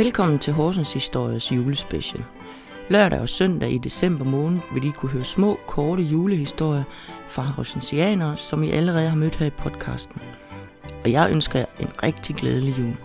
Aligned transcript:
Velkommen 0.00 0.38
til 0.38 0.52
Horsens 0.52 0.92
Histories 0.92 1.52
julespecial. 1.52 2.24
Lørdag 2.90 3.20
og 3.20 3.28
søndag 3.28 3.70
i 3.70 3.78
december 3.78 4.24
måned 4.24 4.60
vil 4.74 4.88
I 4.88 4.90
kunne 4.90 5.12
høre 5.12 5.24
små, 5.24 5.56
korte 5.66 6.02
julehistorier 6.02 6.84
fra 7.28 7.42
horsensianere, 7.42 8.36
som 8.36 8.62
I 8.62 8.70
allerede 8.70 9.08
har 9.08 9.16
mødt 9.16 9.34
her 9.34 9.46
i 9.46 9.50
podcasten. 9.50 10.22
Og 11.04 11.12
jeg 11.12 11.30
ønsker 11.30 11.58
jer 11.58 11.66
en 11.80 12.02
rigtig 12.02 12.36
glædelig 12.36 12.78
jul. 12.78 12.96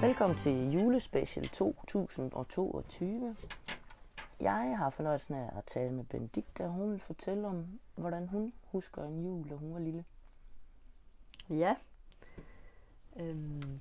Velkommen 0.00 0.38
til 0.38 0.72
julespecial 0.72 1.48
2022. 1.48 3.36
Jeg 4.40 4.74
har 4.78 4.90
fornøjelsen 4.90 5.34
af 5.34 5.50
at 5.58 5.64
tale 5.64 5.92
med 5.92 6.04
Benedikte, 6.04 6.60
og 6.64 6.70
hun 6.70 6.92
vil 6.92 7.00
fortælle 7.00 7.48
om, 7.48 7.66
hvordan 7.96 8.28
hun 8.28 8.52
husker 8.72 9.02
en 9.02 9.24
jul, 9.24 9.50
da 9.50 9.54
hun 9.54 9.74
var 9.74 9.80
lille. 9.80 10.04
Ja. 11.50 11.74
Øhm, 13.18 13.80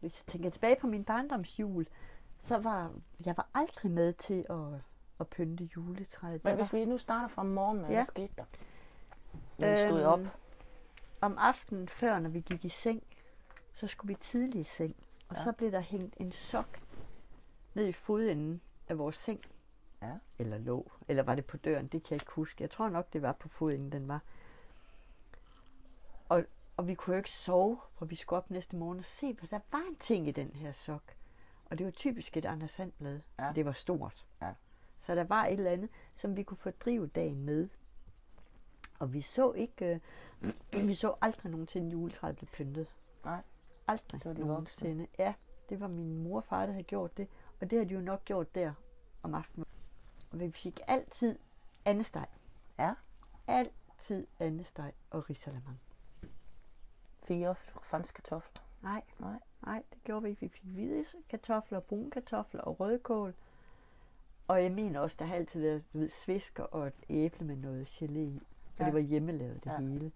hvis 0.00 0.18
jeg 0.18 0.32
tænker 0.32 0.50
tilbage 0.50 0.76
på 0.80 0.86
min 0.86 1.04
barndomsjul, 1.04 1.86
så 2.40 2.58
var 2.58 2.92
jeg 3.26 3.36
var 3.36 3.48
aldrig 3.54 3.90
med 3.90 4.12
til 4.12 4.46
at, 4.50 4.80
at 5.20 5.28
pynte 5.28 5.64
juletræet. 5.76 6.44
Men 6.44 6.56
hvis 6.56 6.72
vi 6.72 6.84
nu 6.84 6.98
starter 6.98 7.28
fra 7.28 7.42
morgenen, 7.42 7.84
hvad 7.84 7.94
Ja. 7.96 8.04
skete 8.04 8.32
der? 8.36 8.44
Når 9.58 9.70
vi 9.70 9.76
stod 9.76 10.02
op. 10.02 10.18
Øhm, 10.18 10.28
om 11.20 11.38
aftenen 11.38 11.88
før, 11.88 12.18
når 12.18 12.30
vi 12.30 12.40
gik 12.40 12.64
i 12.64 12.68
seng, 12.68 13.02
så 13.74 13.86
skulle 13.86 14.08
vi 14.08 14.20
tidligt 14.20 14.66
i 14.68 14.70
seng. 14.70 14.96
Og 15.28 15.36
Ja. 15.36 15.42
så 15.42 15.52
blev 15.52 15.72
der 15.72 15.80
hængt 15.80 16.14
en 16.16 16.32
sok 16.32 16.80
ned 17.74 17.86
i 17.86 17.92
fodenden 17.92 18.60
af 18.88 18.98
vores 18.98 19.16
seng. 19.16 19.40
Ja. 20.02 20.12
Eller 20.38 20.58
lå. 20.58 20.90
Eller 21.08 21.22
var 21.22 21.34
det 21.34 21.44
på 21.44 21.56
døren? 21.56 21.86
Det 21.86 22.02
kan 22.02 22.10
jeg 22.10 22.22
ikke 22.22 22.32
huske. 22.32 22.62
Jeg 22.62 22.70
tror 22.70 22.88
nok, 22.88 23.12
det 23.12 23.22
var 23.22 23.32
på 23.32 23.48
fodenden, 23.48 23.92
den 23.92 24.08
var. 24.08 24.20
Og, 26.28 26.44
og 26.78 26.88
vi 26.88 26.94
kunne 26.94 27.14
jo 27.14 27.18
ikke 27.18 27.30
sove, 27.30 27.78
for 27.94 28.06
vi 28.06 28.16
skulle 28.16 28.38
op 28.38 28.50
næste 28.50 28.76
morgen 28.76 28.98
og 28.98 29.04
se, 29.04 29.32
hvad 29.32 29.48
der 29.48 29.60
var 29.70 29.82
en 29.88 29.96
ting 29.96 30.28
i 30.28 30.30
den 30.30 30.50
her 30.54 30.72
sok. 30.72 31.02
Og 31.64 31.78
det 31.78 31.86
var 31.86 31.90
typisk 31.90 32.36
et 32.36 32.44
Anders 32.44 32.70
Sandblad. 32.70 33.20
Ja. 33.38 33.52
Det 33.54 33.64
var 33.64 33.72
stort. 33.72 34.26
Ja. 34.42 34.52
Så 35.00 35.14
der 35.14 35.24
var 35.24 35.46
et 35.46 35.52
eller 35.52 35.70
andet, 35.70 35.90
som 36.14 36.36
vi 36.36 36.42
kunne 36.42 36.56
fordrive 36.56 37.06
dagen 37.06 37.44
med. 37.44 37.68
Og 38.98 39.12
vi 39.12 39.20
så 39.20 39.52
ikke, 39.52 40.00
øh, 40.42 40.86
vi 40.88 40.94
så 40.94 41.14
aldrig 41.20 41.50
nogensinde 41.50 41.90
juletræet 41.90 42.36
blev 42.36 42.48
pyntet. 42.48 42.94
Nej. 43.24 43.42
Aldrig 43.88 44.22
Det 44.22 44.28
var 44.28 44.34
de 44.34 44.46
nogensinde. 44.46 45.06
Ja, 45.18 45.34
det 45.68 45.80
var 45.80 45.88
min 45.88 46.22
mor 46.22 46.36
og 46.36 46.44
far, 46.44 46.66
der 46.66 46.72
havde 46.72 46.84
gjort 46.84 47.16
det. 47.16 47.28
Og 47.60 47.70
det 47.70 47.78
havde 47.78 47.88
de 47.88 47.94
jo 47.94 48.00
nok 48.00 48.24
gjort 48.24 48.54
der 48.54 48.72
om 49.22 49.34
aftenen. 49.34 49.66
Og 50.30 50.40
vi 50.40 50.50
fik 50.50 50.80
altid 50.86 51.38
andesteg. 51.84 52.26
Ja. 52.78 52.94
Altid 53.46 54.26
andesteg 54.40 54.92
og 55.10 55.30
risalamang. 55.30 55.80
Også 57.48 57.62
franske 57.82 58.14
kartofler? 58.22 58.62
Nej, 58.82 59.02
Nej. 59.18 59.38
nej, 59.64 59.82
det 59.92 60.04
gjorde 60.04 60.22
vi. 60.22 60.28
Vi 60.28 60.34
fik 60.48 60.60
hvide 60.62 61.04
kartofler, 61.28 61.80
brune 61.80 62.10
kartofler 62.10 62.60
og 62.62 62.80
rødkål. 62.80 63.34
Og 64.48 64.62
jeg 64.62 64.72
mener 64.72 65.00
også, 65.00 65.16
der 65.18 65.24
har 65.24 65.34
altid 65.34 65.60
været 65.60 65.86
du 65.92 65.98
ved, 65.98 66.08
svisker 66.08 66.62
og 66.62 66.86
et 66.86 66.94
æble 67.08 67.46
med 67.46 67.56
noget 67.56 67.86
gelé 67.86 68.18
i. 68.18 68.40
Og 68.72 68.78
Ja. 68.80 68.84
det 68.84 68.92
var 68.94 69.00
hjemmelavet 69.00 69.64
det 69.64 69.70
Ja. 69.70 69.76
hele. 69.78 70.12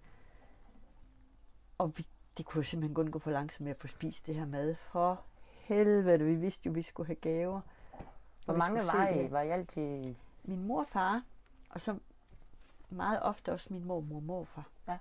Og 1.78 1.92
vi, 1.98 2.06
det 2.38 2.46
kunne 2.46 2.64
simpelthen 2.64 2.94
kun 2.94 3.10
gå 3.10 3.19
for 3.19 3.30
langsomt 3.30 3.60
med 3.64 3.70
at 3.70 3.76
få 3.80 3.86
spist 3.86 4.26
det 4.26 4.34
her 4.34 4.47
mad. 4.47 4.74
For 4.74 5.20
helvede, 5.50 6.24
vi 6.24 6.34
vidste 6.34 6.66
jo, 6.66 6.72
vi 6.72 6.82
skulle 6.82 7.06
have 7.06 7.16
gaver. 7.16 7.60
Hvor 8.44 8.56
mange 8.56 8.80
var 8.80 9.08
I? 9.08 9.30
Var 9.30 9.41
I 9.41 9.50
altid... 9.50 10.14
Min 10.44 10.64
mor 10.66 10.80
og 10.80 10.88
far, 10.88 11.22
og 11.70 11.80
så 11.80 11.98
meget 12.91 13.22
ofte 13.22 13.52
også 13.52 13.66
min 13.70 13.84
mormor 13.84 14.16
og 14.16 14.22
morfar. 14.22 14.69
Ja. 14.88 14.98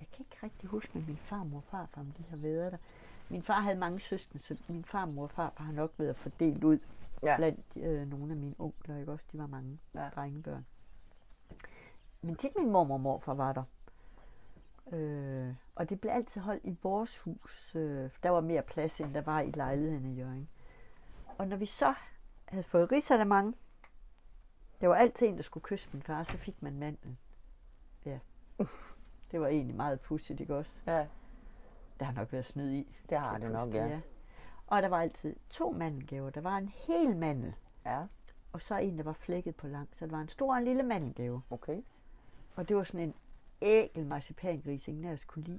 Jeg 0.00 0.08
kan 0.12 0.24
ikke 0.30 0.36
rigtig 0.42 0.68
huske 0.68 0.90
med 0.98 1.06
min 1.06 1.16
farmor 1.16 1.56
og 1.56 1.64
farfar, 1.64 2.00
om 2.00 2.10
de 2.12 2.24
har 2.30 2.36
været 2.36 2.72
der. 2.72 2.78
Min 3.28 3.42
far 3.42 3.60
havde 3.60 3.78
mange 3.78 4.00
søskende, 4.00 4.42
så 4.42 4.56
min 4.68 4.84
farmor 4.84 5.22
og 5.22 5.30
farfar 5.30 5.64
har 5.64 5.72
nok 5.72 5.92
været 5.98 6.16
fordelt 6.16 6.64
ud 6.64 6.78
Ja. 7.22 7.36
blandt 7.36 7.64
øh, 7.76 8.08
nogle 8.08 8.32
af 8.32 8.36
mine 8.38 8.54
onkler, 8.58 8.96
ikke 8.96 9.12
også? 9.12 9.24
De 9.32 9.38
var 9.38 9.46
mange 9.46 9.78
Ja. 9.94 10.08
drengebørn. 10.14 10.66
Men 12.22 12.36
tit 12.36 12.52
min 12.58 12.70
mormor 12.70 12.94
og 12.94 13.00
morfar 13.00 13.34
var 13.34 13.52
der. 13.52 13.62
Øh, 14.92 15.54
og 15.74 15.88
det 15.90 16.00
blev 16.00 16.12
altid 16.12 16.40
holdt 16.40 16.64
i 16.64 16.76
vores 16.82 17.18
hus. 17.18 17.72
Øh, 17.74 18.10
der 18.22 18.30
var 18.30 18.40
mere 18.40 18.62
plads, 18.62 19.00
end 19.00 19.14
der 19.14 19.20
var 19.20 19.40
i 19.40 19.50
lejligheden 19.50 20.06
i 20.06 20.18
Jørgen. 20.18 20.48
Og 21.38 21.48
når 21.48 21.56
vi 21.56 21.66
så 21.66 21.94
havde 22.48 22.64
fået 22.64 22.92
risalamang, 22.92 23.56
der 24.80 24.88
var 24.88 24.94
altid 24.94 25.26
en, 25.26 25.36
der 25.36 25.42
skulle 25.42 25.64
kysse 25.64 25.88
min 25.92 26.02
far, 26.02 26.22
så 26.24 26.36
fik 26.36 26.62
man 26.62 26.78
manden. 26.78 27.18
Ja. 28.04 28.18
Det 29.32 29.40
var 29.40 29.46
egentlig 29.46 29.76
meget 29.76 30.00
pudsigt, 30.00 30.40
ikke 30.40 30.56
også? 30.56 30.80
Ja, 30.86 31.06
Der 32.00 32.04
har 32.06 32.12
nok 32.12 32.32
været 32.32 32.44
snyd 32.44 32.72
i. 32.72 32.96
det 33.10 33.18
har 33.18 33.38
det 33.38 33.50
nok, 33.52 33.74
ja. 33.74 34.00
Og 34.66 34.82
der 34.82 34.88
var 34.88 35.00
altid 35.00 35.36
to 35.50 35.70
mandelgaver. 35.70 36.30
Der 36.30 36.40
var 36.40 36.56
en 36.58 36.68
hel 36.68 37.16
mandel, 37.16 37.54
Ja, 37.86 38.02
og 38.52 38.62
så 38.62 38.76
en, 38.78 38.98
der 38.98 39.04
var 39.04 39.12
flækket 39.12 39.56
på 39.56 39.66
lang. 39.66 39.88
Så 39.92 40.06
der 40.06 40.12
var 40.12 40.20
en 40.20 40.28
stor 40.28 40.52
og 40.52 40.58
en 40.58 40.64
lille 40.64 40.82
mandelgave. 40.82 41.42
okay. 41.50 41.82
Og 42.56 42.68
det 42.68 42.76
var 42.76 42.84
sådan 42.84 43.00
en 43.08 43.14
ækel 43.62 44.06
marcipangris, 44.06 44.88
ingen 44.88 45.04
af 45.04 45.12
os 45.12 45.24
kunne 45.24 45.44
lide. 45.44 45.58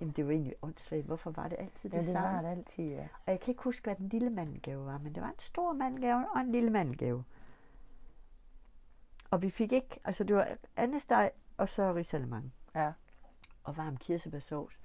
Jamen, 0.00 0.12
det 0.14 0.26
var 0.26 0.32
egentlig 0.32 0.54
åndssvagt. 0.62 1.06
Hvorfor 1.06 1.30
var 1.30 1.48
det 1.48 1.56
altid 1.58 1.90
det, 1.90 1.96
Ja, 1.96 2.02
det 2.02 2.08
samme? 2.12 2.28
var 2.36 2.42
det 2.42 2.48
altid, 2.48 2.84
ja. 2.84 3.02
Og 3.26 3.32
jeg 3.32 3.40
kan 3.40 3.52
ikke 3.52 3.62
huske, 3.62 3.84
hvad 3.84 3.94
den 3.96 4.08
lille 4.08 4.30
mandelgave 4.30 4.86
var, 4.86 4.98
men 4.98 5.14
det 5.14 5.22
var 5.22 5.28
en 5.28 5.38
stor 5.38 5.72
mandelgave 5.72 6.26
og 6.34 6.40
en 6.40 6.52
lille 6.52 6.70
mandelgave. 6.70 7.24
Og 9.30 9.42
vi 9.42 9.50
fik 9.50 9.72
ikke, 9.72 10.00
altså 10.04 10.24
det 10.24 10.36
var 10.36 10.48
andesteg 10.76 11.30
og 11.56 11.68
så 11.68 11.94
risalemang 11.94 12.52
Ja, 12.74 12.92
og 13.64 13.76
varm 13.76 13.96
kirsebærsovs. 13.96 14.80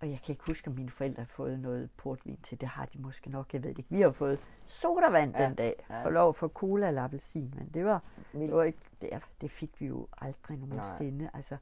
Og 0.00 0.10
jeg 0.10 0.20
kan 0.24 0.32
ikke 0.32 0.44
huske, 0.46 0.68
om 0.68 0.74
mine 0.74 0.90
forældre 0.90 1.22
har 1.22 1.26
fået 1.26 1.60
noget 1.60 1.90
portvin 1.96 2.38
til. 2.42 2.60
Det 2.60 2.68
har 2.68 2.86
de 2.86 2.98
måske 2.98 3.30
nok, 3.30 3.54
jeg 3.54 3.62
ved 3.62 3.70
det 3.70 3.78
ikke. 3.78 3.90
Vi 3.90 4.00
har 4.00 4.10
fået 4.10 4.38
sodavand 4.66 5.36
Ja, 5.36 5.44
den 5.46 5.54
dag. 5.54 5.74
ja. 5.90 6.04
For 6.04 6.10
lov 6.10 6.34
for 6.34 6.48
cola 6.48 6.88
eller 6.88 7.02
appelsin, 7.02 7.54
men 7.56 7.70
det 7.74 7.84
var, 7.84 8.02
det 8.32 8.52
var 8.52 8.62
ikke, 8.62 8.78
det, 9.00 9.10
det 9.40 9.50
fik 9.50 9.80
vi 9.80 9.86
jo 9.86 10.08
aldrig 10.18 10.58
nogensinde. 10.58 11.30
Altså, 11.34 11.56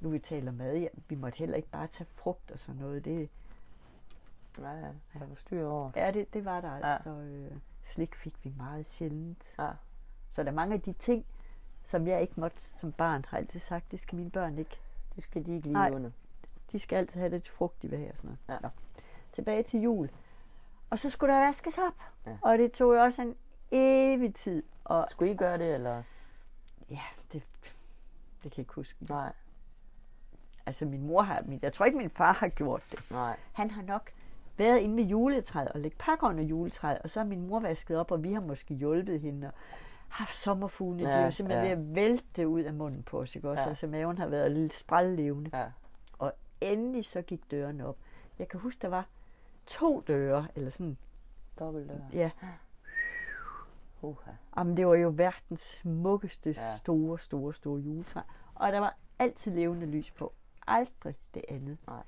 nu 0.00 0.08
vi 0.08 0.18
taler 0.18 0.52
mad, 0.52 0.76
ja, 0.76 0.88
vi 1.08 1.14
måtte 1.14 1.38
heller 1.38 1.56
ikke 1.56 1.68
bare 1.68 1.86
tage 1.86 2.06
frugt 2.14 2.50
og 2.50 2.58
sådan 2.58 2.80
noget. 2.80 3.04
Det, 3.04 3.28
Ja, 4.58 4.70
ja, 4.70 4.88
der 5.18 5.26
var 5.26 5.34
styr 5.34 5.66
over. 5.66 5.90
Ja, 5.96 6.10
det, 6.10 6.34
det 6.34 6.44
var 6.44 6.60
der 6.60 6.76
Ja. 6.76 6.94
altså. 6.94 7.10
Øh, 7.10 7.52
slik 7.82 8.14
fik 8.14 8.44
vi 8.44 8.52
meget 8.56 8.86
sjældent. 8.86 9.54
Ja. 9.58 9.70
Så 10.32 10.42
der 10.42 10.50
er 10.50 10.54
mange 10.54 10.74
af 10.74 10.80
de 10.80 10.92
ting, 10.92 11.26
som 11.86 12.06
jeg 12.06 12.20
ikke 12.20 12.32
måtte 12.36 12.56
som 12.74 12.92
barn, 12.92 13.24
har 13.28 13.38
altid 13.38 13.60
sagt, 13.60 13.90
det 13.90 14.00
skal 14.00 14.16
mine 14.16 14.30
børn 14.30 14.58
ikke. 14.58 14.78
Det 15.14 15.22
skal 15.22 15.46
de 15.46 15.54
ikke 15.54 15.66
lige 15.66 15.72
Nej. 15.72 15.90
under. 15.90 16.10
De 16.72 16.78
skal 16.78 16.96
altid 16.96 17.20
have 17.20 17.30
det 17.30 17.48
frugt, 17.48 17.82
de 17.82 17.88
vil 17.90 17.98
have 17.98 18.10
og 18.10 18.16
sådan 18.16 18.28
noget. 18.48 18.62
Ja. 18.62 18.68
Nå. 18.68 18.68
Tilbage 19.32 19.62
til 19.62 19.80
jul. 19.80 20.08
Og 20.90 20.98
så 20.98 21.10
skulle 21.10 21.34
der 21.34 21.46
vaskes 21.46 21.78
op. 21.78 22.02
Ja. 22.26 22.36
Og 22.42 22.58
det 22.58 22.72
tog 22.72 22.94
jo 22.94 23.00
også 23.02 23.22
en 23.22 23.36
evig 23.70 24.34
tid. 24.34 24.62
Og 24.84 25.06
Skulle 25.08 25.32
I 25.32 25.36
gøre 25.36 25.58
det, 25.58 25.74
eller? 25.74 26.02
ja, 26.90 27.00
det, 27.32 27.42
det 27.62 28.42
kan 28.42 28.50
jeg 28.50 28.58
ikke 28.58 28.74
huske. 28.74 28.98
Nej, 29.08 29.32
Altså 30.66 30.84
min 30.84 31.06
mor 31.06 31.22
har, 31.22 31.42
min, 31.46 31.58
jeg 31.62 31.72
tror 31.72 31.86
ikke 31.86 31.98
min 31.98 32.10
far 32.10 32.32
har 32.32 32.48
gjort 32.48 32.82
det. 32.90 33.04
nej. 33.10 33.36
Han 33.52 33.70
har 33.70 33.82
nok 33.82 34.10
været 34.56 34.78
inde 34.78 34.96
ved 34.96 35.04
juletræet 35.04 35.68
og 35.68 35.80
lægge 35.80 35.96
pakker 35.96 36.26
under 36.28 36.44
juletræet, 36.44 36.98
og 36.98 37.10
så 37.10 37.20
har 37.20 37.26
min 37.26 37.46
mor 37.46 37.60
vasket 37.60 37.96
op, 37.98 38.10
og 38.10 38.22
vi 38.22 38.32
har 38.32 38.40
måske 38.40 38.74
hjulpet 38.74 39.20
hende 39.20 39.46
og 39.46 39.52
haft 40.18 40.34
sommerfugle. 40.34 41.02
Ja, 41.02 41.08
de 41.10 41.20
er 41.20 41.24
jo 41.24 41.30
simpelthen 41.30 41.66
ja. 41.66 41.74
ved 41.74 41.82
at 41.88 41.94
vælte 41.94 42.48
ud 42.48 42.60
af 42.60 42.74
munden 42.74 43.02
på 43.02 43.20
os, 43.20 43.36
ikke 43.36 43.50
også? 43.50 43.62
Ja. 43.62 43.68
Altså 43.68 43.86
maven 43.86 44.18
har 44.18 44.26
været 44.26 44.50
lidt 44.52 44.74
sprællevende. 44.74 45.50
Ja, 45.58 45.70
Og 46.18 46.32
endelig 46.60 47.04
så 47.04 47.22
gik 47.22 47.50
dørene 47.50 47.86
op. 47.86 47.96
Jeg 48.38 48.48
kan 48.48 48.60
huske, 48.60 48.82
der 48.82 48.88
var 48.88 49.06
to 49.66 50.00
døre, 50.08 50.48
eller 50.54 50.70
sådan, 50.70 50.96
dobbelt 51.58 51.88
dør. 51.88 51.98
ja. 52.12 52.30
Uha. 54.02 54.30
Jamen, 54.56 54.76
det 54.76 54.86
var 54.86 54.94
jo 54.94 55.12
verdens 55.16 55.60
smukkeste, 55.60 56.50
Ja. 56.50 56.76
store, 56.76 57.18
store, 57.18 57.54
store 57.54 57.80
juletræ. 57.80 58.20
Og 58.54 58.72
der 58.72 58.78
var 58.80 58.96
altid 59.18 59.52
levende 59.52 59.86
lys 59.86 60.10
på. 60.10 60.32
Aldrig 60.66 61.14
det 61.34 61.44
andet. 61.48 61.78
Nej. 61.86 62.02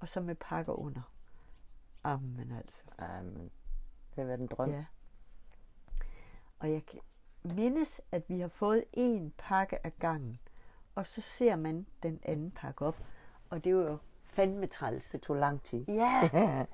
Og 0.00 0.08
så 0.08 0.20
med 0.20 0.34
pakker 0.34 0.72
under. 0.72 1.00
Jamen 2.04 2.52
altså. 2.58 2.82
Jamen, 3.00 3.34
det 4.10 4.16
har 4.16 4.24
været 4.24 4.40
en 4.40 4.46
drøm. 4.46 4.70
Ja. 4.70 4.84
Og 6.58 6.70
jeg 6.72 6.82
mindes, 7.42 8.00
at 8.12 8.22
vi 8.28 8.40
har 8.40 8.48
fået 8.48 8.84
en 8.92 9.32
pakke 9.38 9.86
af 9.86 9.98
gangen. 9.98 10.38
Og 10.94 11.06
så 11.06 11.20
ser 11.20 11.56
man 11.56 11.86
den 12.02 12.20
anden 12.22 12.50
pakke 12.50 12.84
op. 12.84 12.96
Og 13.50 13.64
det 13.64 13.70
er 13.70 13.74
jo 13.74 13.98
fandme 14.24 14.66
træls. 14.66 15.10
Det 15.10 15.20
tog 15.20 15.36
lang 15.36 15.62
tid. 15.62 15.84
Ja, 15.88 16.30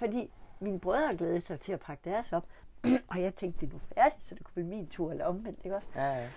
fordi 0.00 0.32
mine 0.60 0.80
brødre 0.80 1.16
glædede 1.16 1.40
sig 1.40 1.60
til 1.60 1.72
at 1.72 1.80
pakke 1.80 2.10
deres 2.10 2.32
op. 2.32 2.46
og 3.10 3.22
jeg 3.22 3.34
tænkte, 3.34 3.60
det 3.60 3.68
er 3.68 3.72
nu 3.72 3.80
færdigt, 3.94 4.22
så 4.22 4.34
det 4.34 4.44
kunne 4.44 4.52
blive 4.54 4.66
min 4.66 4.86
tur 4.88 5.10
eller 5.10 5.26
omvendt, 5.26 5.60
ikke 5.64 5.76
også? 5.76 5.88
Ja, 5.94 6.14
ja. 6.14 6.28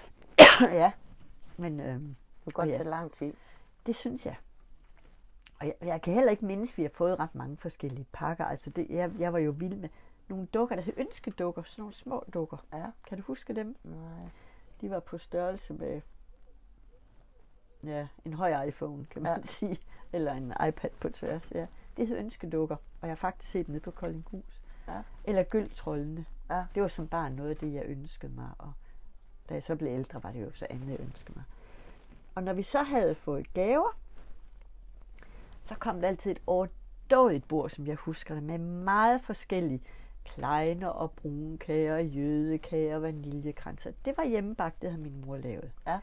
ja, 0.81 0.91
men 1.57 1.79
øhm, 1.79 2.15
Det 2.45 2.53
kunne 2.53 2.53
godt 2.53 2.69
ja. 2.69 2.73
tage 2.77 2.89
lang 2.89 3.11
tid. 3.11 3.33
det 3.85 3.95
synes 3.95 4.25
jeg. 4.25 4.35
Og 5.59 5.65
jeg, 5.65 5.73
jeg 5.81 6.01
kan 6.01 6.13
heller 6.13 6.31
ikke 6.31 6.45
mindes, 6.45 6.71
at 6.73 6.77
vi 6.77 6.83
har 6.83 6.91
fået 6.93 7.19
ret 7.19 7.35
mange 7.35 7.57
forskellige 7.57 8.05
pakker. 8.13 8.45
Altså 8.45 8.69
det, 8.69 8.87
jeg, 8.89 9.11
jeg 9.19 9.33
var 9.33 9.39
jo 9.39 9.51
vild 9.51 9.75
med 9.75 9.89
nogle 10.27 10.45
dukker, 10.45 10.75
der 10.75 10.83
hed 10.83 10.93
ønskedukker, 10.97 11.63
sådan 11.63 11.81
nogle 11.81 11.93
små 11.93 12.23
dukker. 12.33 12.57
Ja. 12.73 12.85
Kan 13.07 13.17
du 13.17 13.23
huske 13.23 13.55
dem? 13.55 13.75
Nej. 13.83 14.29
De 14.81 14.89
var 14.89 14.99
på 14.99 15.17
størrelse 15.17 15.73
med 15.73 16.01
ja, 17.83 18.07
en 18.25 18.33
høj 18.33 18.63
iPhone, 18.63 19.05
kan 19.05 19.21
man 19.21 19.37
Ja. 19.37 19.41
sige. 19.57 19.77
Eller 20.13 20.33
en 20.33 20.53
iPad 20.67 20.89
på 20.99 21.09
tværs, 21.09 21.51
ja. 21.51 21.67
Det 21.97 22.07
hed 22.07 22.17
ønskedukker, 22.17 22.75
og 22.75 23.07
jeg 23.07 23.09
har 23.09 23.15
faktisk 23.15 23.51
set 23.51 23.65
dem 23.65 23.73
nede 23.73 23.83
på 23.83 23.91
Koldinghus. 23.91 24.61
Ja. 24.87 25.01
Eller 25.23 25.43
Gøltrollene. 25.43 26.25
Ja. 26.49 26.65
Det 26.75 26.81
var 26.81 26.87
som 26.87 27.07
barn 27.07 27.31
noget 27.31 27.49
af 27.49 27.57
det, 27.57 27.73
jeg 27.73 27.83
ønskede 27.85 28.31
mig. 28.33 28.49
Og 28.57 28.73
da 29.49 29.53
jeg 29.53 29.63
så 29.63 29.75
blev 29.75 29.91
ældre, 29.91 30.23
var 30.23 30.31
det 30.31 30.41
jo 30.41 30.51
så 30.51 30.67
andet, 30.69 30.89
jeg 30.89 30.99
ønskede 30.99 31.33
mig. 31.35 31.43
Og 32.35 32.43
når 32.43 32.53
vi 32.53 32.63
så 32.63 32.83
havde 32.83 33.15
fået 33.15 33.53
gaver, 33.53 33.97
så 35.63 35.75
kom 35.75 36.01
der 36.01 36.07
altid 36.07 36.31
et 36.31 36.41
overdådigt 36.47 37.47
bord, 37.47 37.69
som 37.69 37.87
jeg 37.87 37.95
husker 37.95 38.33
det, 38.33 38.43
med 38.43 38.57
meget 38.57 39.21
forskellige 39.21 39.81
kleiner 40.25 40.87
og 40.87 41.11
brunkager, 41.11 41.97
jødekager, 41.97 42.99
vaniljekranser. 42.99 43.91
Det 44.05 44.17
var 44.17 44.25
hjemmebagt, 44.25 44.81
det 44.81 44.89
havde 44.89 45.01
min 45.03 45.21
mor 45.25 45.37
lavet. 45.37 45.71
Ja. 45.87 45.99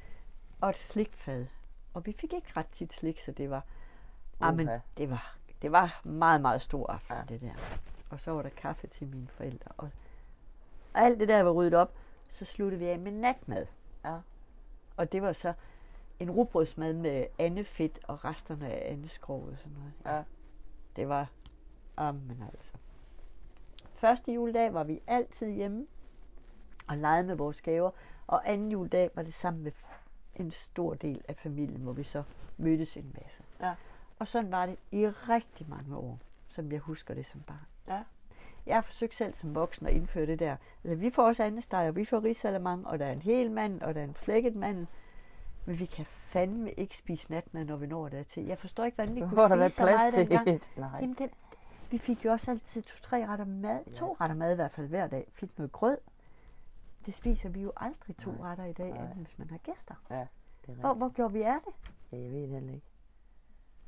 Og 0.62 0.70
et 0.70 0.76
slikfad. 0.76 1.46
Og 1.94 2.06
vi 2.06 2.12
fik 2.12 2.32
ikke 2.32 2.48
ret 2.56 2.68
tit 2.72 2.92
slik, 2.92 3.20
så 3.20 3.32
det 3.32 3.50
var, 3.50 3.64
ah, 4.40 4.56
men 4.56 4.68
Uha. 4.68 4.78
det 4.96 5.10
var, 5.10 5.36
det 5.62 5.72
var 5.72 6.00
meget, 6.04 6.40
meget 6.40 6.62
stor 6.62 6.90
aften, 6.90 7.16
Ja. 7.16 7.22
det 7.28 7.40
der. 7.40 7.54
Og 8.10 8.20
så 8.20 8.30
var 8.30 8.42
der 8.42 8.48
kaffe 8.48 8.86
til 8.86 9.06
mine 9.06 9.28
forældre. 9.28 9.70
Og 9.76 9.90
alt 10.94 11.20
det 11.20 11.28
der 11.28 11.42
var 11.42 11.50
ryddet 11.50 11.74
op, 11.74 11.92
så 12.32 12.44
sluttede 12.44 12.78
vi 12.78 12.86
af 12.86 12.98
med 12.98 13.12
natmad. 13.12 13.66
Ja. 14.04 14.18
Og 14.96 15.12
det 15.12 15.22
var 15.22 15.32
så 15.32 15.52
en 16.20 16.30
rugbrødsmad 16.30 16.92
med 16.92 17.26
andefedt 17.38 17.98
og 18.08 18.24
resterne 18.24 18.68
af 18.72 18.92
andeskrog 18.92 19.42
og 19.52 19.58
sådan 19.58 19.72
noget. 19.72 19.92
Ja. 20.16 20.22
Det 20.96 21.08
var, 21.08 21.30
amen 21.96 22.42
altså. 22.52 22.72
Første 24.02 24.32
juledag 24.32 24.74
var 24.74 24.84
vi 24.84 25.00
altid 25.06 25.50
hjemme 25.50 25.86
og 26.88 26.96
legede 26.96 27.26
med 27.26 27.34
vores 27.34 27.62
gaver. 27.62 27.90
Og 28.26 28.50
anden 28.50 28.72
juledag 28.72 29.10
var 29.14 29.22
det 29.22 29.34
sammen 29.34 29.62
med 29.62 29.72
en 30.36 30.50
stor 30.50 30.94
del 30.94 31.24
af 31.28 31.36
familien, 31.36 31.80
hvor 31.80 31.92
vi 31.92 32.02
så 32.02 32.22
mødtes 32.56 32.96
en 32.96 33.16
masse. 33.22 33.42
Ja. 33.60 33.74
Og 34.18 34.28
sådan 34.28 34.50
var 34.50 34.66
det 34.66 34.76
i 34.90 35.06
rigtig 35.06 35.68
mange 35.68 35.96
år, 35.96 36.18
som 36.48 36.72
jeg 36.72 36.80
husker 36.80 37.14
det 37.14 37.26
som 37.26 37.40
barn. 37.40 37.66
Ja. 37.88 38.02
Jeg 38.66 38.76
har 38.76 38.80
forsøgt 38.80 39.14
selv 39.14 39.34
som 39.34 39.54
voksen 39.54 39.86
at 39.86 39.92
indføre 39.92 40.26
det 40.26 40.38
der. 40.38 40.56
Altså, 40.84 40.94
vi 40.94 41.10
får 41.10 41.26
også 41.26 41.44
andesteg, 41.44 41.88
og 41.88 41.96
vi 41.96 42.04
får 42.04 42.24
risalamang, 42.24 42.86
og 42.86 42.98
der 42.98 43.06
er 43.06 43.12
en 43.12 43.22
hel 43.22 43.50
mand, 43.50 43.82
og 43.82 43.94
der 43.94 44.00
er 44.00 44.04
en 44.04 44.14
flækket 44.14 44.56
mand. 44.56 44.86
Men 45.64 45.78
vi 45.78 45.86
kan 45.86 46.06
fandme 46.06 46.72
ikke 46.72 46.96
spise 46.96 47.30
natmad, 47.30 47.64
når 47.64 47.76
vi 47.76 47.86
når 47.86 48.08
dertil. 48.08 48.46
Jeg 48.46 48.58
forstår 48.58 48.84
ikke, 48.84 48.94
hvordan 48.94 49.14
vi 49.14 49.20
kunne 49.20 49.30
Hvor 49.30 49.48
der 49.48 49.68
spise 49.68 49.76
så 49.76 49.82
meget 49.82 49.98
plads 49.98 50.14
til 50.14 50.28
dengang. 50.30 50.60
Nej. 50.76 51.00
Jamen, 51.00 51.16
den, 51.18 51.30
vi 51.92 51.98
fik 51.98 52.24
jo 52.24 52.32
også 52.32 52.50
altid 52.50 52.82
to-tre 52.82 53.26
retter 53.26 53.44
mad. 53.44 53.94
To 53.94 54.16
retter 54.20 54.36
mad 54.36 54.52
i 54.52 54.54
hvert 54.54 54.70
fald 54.72 54.86
hver 54.88 55.06
dag. 55.06 55.26
Fik 55.34 55.58
noget 55.58 55.72
grød. 55.72 55.96
Det 57.06 57.14
spiser 57.14 57.48
vi 57.48 57.60
jo 57.62 57.72
aldrig 57.76 58.16
to 58.16 58.30
Nej. 58.30 58.50
retter 58.50 58.64
i 58.64 58.72
dag, 58.72 58.90
Nej. 58.90 59.00
hvis 59.16 59.38
man 59.38 59.50
har 59.50 59.58
gæster. 59.58 59.94
Ja, 60.10 60.26
det 60.66 60.72
er 60.72 60.80
Hvor, 60.80 60.94
hvor 60.94 61.08
gjorde 61.08 61.32
vi 61.32 61.42
af 61.42 61.56
det? 61.66 61.74
Ja, 62.12 62.22
jeg 62.22 62.30
ved 62.32 62.40
det 62.42 62.48
heller 62.48 62.72
ikke. 62.74 62.86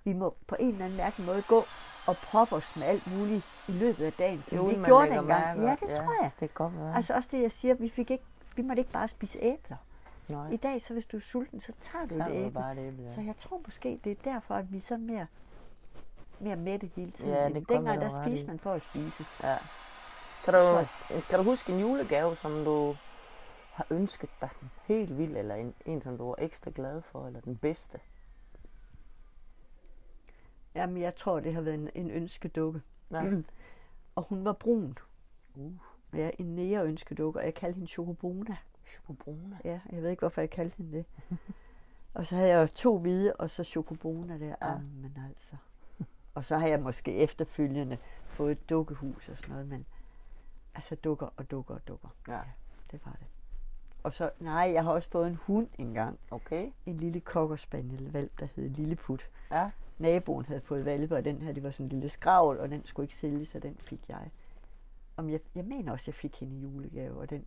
Vi 0.05 0.13
må 0.13 0.37
på 0.47 0.57
en 0.61 0.69
eller 0.69 0.85
anden 0.85 0.97
mærkelig 0.97 1.27
måde 1.27 1.43
gå 1.49 1.57
og 2.09 2.17
proppe 2.17 2.55
os 2.55 2.77
med 2.77 2.85
alt 2.85 3.17
muligt 3.17 3.45
i 3.69 3.73
løbet 3.73 4.05
af 4.05 4.13
dagen, 4.13 4.43
som 4.43 4.59
Uden 4.59 4.71
vi 4.71 4.77
man 4.81 4.89
gjorde 4.89 5.09
dengang. 5.11 5.61
Ja, 5.63 5.77
det 5.81 5.97
tror 5.97 6.23
jeg. 6.23 6.31
Det 6.41 6.49
kan 6.55 6.55
godt 6.55 6.77
være. 6.79 6.95
Altså 6.97 7.15
også 7.15 7.29
det, 7.33 7.43
jeg 7.43 7.53
siger, 7.53 7.75
vi, 7.75 7.89
fik 7.89 8.11
ikke, 8.11 8.25
vi 8.57 8.63
måtte 8.63 8.81
ikke 8.81 8.93
bare 8.93 9.09
spise 9.09 9.39
æbler. 9.43 9.77
Nej, 10.31 10.51
I 10.51 10.57
dag, 10.57 10.83
så 10.83 10.93
hvis 10.93 11.07
du 11.07 11.17
er 11.17 11.21
sulten, 11.21 11.61
så 11.61 11.73
tager 11.81 12.07
du 12.07 12.15
så 12.15 12.21
er 12.23 12.27
et 12.27 12.33
det 12.33 12.41
jo 12.41 12.47
æble. 12.47 12.55
bare 12.61 12.75
det 12.75 12.89
æble. 12.89 13.13
Så 13.15 13.21
Ja. 13.21 13.27
jeg 13.27 13.37
tror 13.37 13.61
måske, 13.67 14.01
det 14.05 14.13
er 14.13 14.33
derfor, 14.33 14.55
at 14.55 14.73
vi 14.73 14.81
sådan 14.81 15.07
mere, 15.07 15.27
mere 16.41 16.57
mætte 16.57 16.91
hele 16.97 17.11
tiden. 17.11 17.31
Ja, 17.31 17.49
det 17.49 17.69
Dengang, 17.69 18.01
der 18.01 18.25
spiste 18.25 18.47
man 18.47 18.59
for 18.59 18.73
at 18.73 18.83
spise. 18.83 19.25
ja. 19.43 19.57
Kan, 20.45 20.55
du, 20.55 20.87
kan 21.31 21.39
du 21.39 21.45
huske 21.45 21.73
en 21.73 21.81
julegave, 21.81 22.37
som 22.37 22.65
du 22.65 22.97
har 23.73 23.87
ønsket 23.91 24.31
dig 24.41 24.49
helt 24.85 25.19
vildt, 25.19 25.37
eller 25.37 25.55
en, 25.55 25.75
en 25.87 26.03
som 26.03 26.19
du 26.19 26.27
var 26.27 26.35
ekstra 26.39 26.71
glad 26.75 27.03
for, 27.03 27.27
eller 27.27 27.41
den 27.41 27.57
bedste? 27.57 28.01
Jamen, 30.75 31.03
jeg 31.03 31.17
tror, 31.17 31.41
det 31.41 31.55
har 31.55 31.61
været 31.61 31.75
en, 31.75 31.91
en 31.95 32.11
ønskedukke. 32.11 32.83
Ja. 33.11 33.23
Og 34.17 34.23
hun 34.23 34.45
var 34.45 34.53
brun. 34.53 34.99
Uh, 35.55 35.73
Ja, 36.15 36.31
en 36.39 36.47
nære 36.55 36.85
ønskedukke, 36.85 37.39
og 37.41 37.45
jeg 37.45 37.55
kaldte 37.55 37.75
hende 37.75 37.91
Chocobruna. 37.91 38.57
Chocobrune. 38.87 39.59
Ja, 39.65 39.81
jeg 39.93 40.03
ved 40.03 40.11
ikke, 40.11 40.21
hvorfor 40.21 40.41
jeg 40.41 40.51
kaldte 40.51 40.77
hende 40.77 40.93
det. 40.97 41.05
og 42.15 42.27
så 42.27 42.37
havde 42.37 42.49
jeg 42.49 42.75
to 42.75 42.99
hvide, 42.99 43.33
og 43.37 43.51
så 43.51 43.65
Chocobruna 43.65 44.39
der. 44.39 44.47
Ja. 44.47 44.71
Ja. 44.71 44.79
men 44.79 45.19
altså. 45.29 45.57
Og 46.35 46.45
så 46.45 46.59
har 46.59 46.67
jeg 46.67 46.81
måske 46.81 47.15
efterfølgende 47.15 47.99
fået 48.27 48.53
et 48.53 48.71
dukkehus 48.71 49.29
og 49.29 49.37
sådan 49.37 49.51
noget, 49.51 49.69
men 49.69 49.87
altså 50.75 50.95
dukker 50.95 51.29
og 51.37 51.51
dukker 51.51 51.75
og 51.75 51.89
dukker. 51.89 52.09
Ja. 52.29 52.41
Det 52.91 53.01
var 53.05 53.13
det. 53.13 53.27
Og 54.03 54.13
så, 54.13 54.31
nej, 54.41 54.71
jeg 54.75 54.85
har 54.85 54.93
også 54.93 55.11
fået 55.11 55.27
en 55.27 55.35
hund 55.35 55.69
engang. 55.79 56.19
Okay. 56.31 56.71
En 56.87 56.97
lille 56.97 57.21
cocker 57.21 57.57
valp, 58.13 58.41
der 58.41 58.49
hed 58.57 58.69
Lilleput. 58.69 59.31
Ja. 59.51 59.71
Naboen 59.99 60.45
havde 60.45 60.61
fået 60.61 60.85
valpe, 60.85 61.17
og 61.17 61.25
den 61.25 61.43
her, 61.43 61.53
det 61.53 61.63
var 61.63 61.71
sådan 61.71 61.87
en 61.87 61.91
lille 61.91 62.09
skravl, 62.09 62.59
og 62.59 62.69
den 62.69 62.87
skulle 62.87 63.05
ikke 63.05 63.17
sælges, 63.17 63.49
så 63.49 63.59
den 63.59 63.77
fik 63.81 64.09
jeg. 64.09 64.31
Om 65.17 65.31
jeg, 65.31 65.41
jeg 65.55 65.65
mener 65.65 65.93
også, 65.93 66.05
jeg 66.07 66.15
fik 66.15 66.41
hende 66.41 66.57
i 66.57 66.61
julegave, 66.61 67.21
og 67.21 67.31
den 67.31 67.47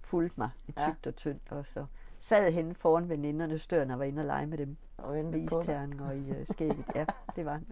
fulgte 0.00 0.34
mig 0.40 0.50
i 0.68 0.72
Ja. 0.76 0.90
tygt 0.90 1.06
og 1.06 1.16
tyndt, 1.16 1.42
og 1.50 1.66
så 1.66 1.86
sad 2.28 2.52
hende 2.52 2.74
foran 2.74 3.08
venindernes 3.08 3.66
dør, 3.66 3.84
når 3.84 3.92
jeg 3.94 3.98
var 3.98 4.04
inde 4.04 4.20
og 4.20 4.26
lege 4.26 4.46
med 4.46 4.58
dem. 4.58 4.76
Og 4.96 5.12
Med 5.14 5.22
vente 5.22 5.46
på 5.48 5.60
isternen 5.60 6.00
og 6.00 6.16
i 6.16 6.30
uh, 6.30 6.46
skægget. 6.50 6.84
Ja, 6.94 7.04
det 7.36 7.44
var 7.46 7.56
den, 7.56 7.66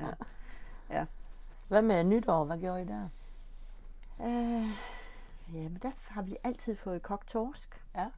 ja. 0.91 1.06
Hvad 1.69 1.82
med 1.82 2.05
nytår? 2.05 2.44
Hvad 2.44 2.58
gjorde 2.58 2.82
I 2.82 2.85
der? 2.85 3.08
Øh, 4.20 4.69
ja, 5.56 5.69
men 5.69 5.79
der 5.82 5.91
har 6.08 6.23
vi 6.23 6.37
altid 6.44 6.76
fået 6.76 7.03
kogt 7.03 7.29
torsk. 7.29 7.85
Ja. 7.94 8.11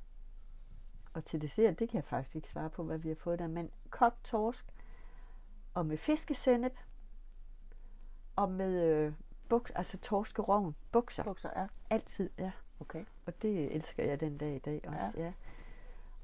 Og 1.14 1.24
til 1.24 1.40
dessert, 1.42 1.78
det 1.78 1.88
kan 1.88 1.96
jeg 1.96 2.04
faktisk 2.04 2.36
ikke 2.36 2.48
svare 2.48 2.70
på, 2.70 2.82
hvad 2.82 2.98
vi 2.98 3.08
har 3.08 3.16
fået 3.16 3.38
der, 3.38 3.46
men 3.46 3.70
kogt 3.90 4.24
torsk, 4.24 4.64
og 5.74 5.86
med 5.86 5.96
fiskesennep, 5.96 6.78
og 8.36 8.50
med 8.50 8.82
øh, 8.82 9.12
buks, 9.48 9.70
altså 9.70 9.98
torskeroven, 9.98 10.74
bukser, 10.92 11.22
Bukser, 11.22 11.50
ja. 11.56 11.66
altid, 11.90 12.30
ja. 12.38 12.50
Okay. 12.80 13.04
Og 13.26 13.42
det 13.42 13.74
elsker 13.74 14.04
jeg 14.04 14.20
den 14.20 14.38
dag 14.38 14.54
i 14.54 14.58
dag 14.58 14.80
også, 14.86 15.12
Ja. 15.16 15.24
ja. 15.24 15.32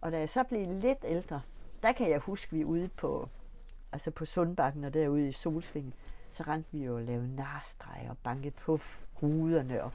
Ja. 0.04 0.06
Og 0.06 0.12
da 0.12 0.18
jeg 0.18 0.28
så 0.28 0.42
blev 0.42 0.80
lidt 0.80 0.98
ældre, 1.04 1.40
der 1.82 1.92
kan 1.92 2.10
jeg 2.10 2.18
huske, 2.18 2.52
vi 2.52 2.60
er 2.60 2.64
ude 2.64 2.88
på, 2.88 3.28
altså 3.92 4.10
på 4.10 4.24
Sundbakken 4.24 4.84
og 4.84 4.94
derude 4.94 5.28
i 5.28 5.32
Solsvingen, 5.32 5.94
så 6.32 6.42
rendte 6.42 6.68
vi 6.72 6.84
jo 6.84 6.96
og 6.96 7.02
lavede 7.02 7.36
narstreger 7.36 8.10
og 8.10 8.16
banket 8.18 8.54
på 8.54 8.80
ruderne. 9.22 9.84
Og 9.84 9.92